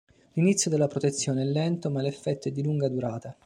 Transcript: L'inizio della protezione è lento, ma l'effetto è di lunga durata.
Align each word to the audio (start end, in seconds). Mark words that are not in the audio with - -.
L'inizio 0.33 0.71
della 0.71 0.87
protezione 0.87 1.43
è 1.43 1.45
lento, 1.45 1.91
ma 1.91 2.01
l'effetto 2.01 2.47
è 2.47 2.51
di 2.51 2.63
lunga 2.63 2.87
durata. 2.89 3.37